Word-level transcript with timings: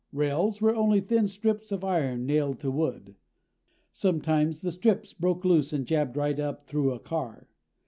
Rails 0.11 0.61
were 0.63 0.73
only 0.75 0.99
thin 0.99 1.27
strips 1.27 1.71
of 1.71 1.83
iron 1.83 2.25
nailed 2.25 2.57
to 2.61 2.71
wood. 2.71 3.13
Sometimes 3.91 4.61
the 4.61 4.71
strips 4.71 5.13
broke 5.13 5.45
loose 5.45 5.73
and 5.73 5.85
jabbed 5.85 6.17
right 6.17 6.39
up 6.39 6.65
through 6.65 6.91
a 6.91 6.97
car. 6.99 7.47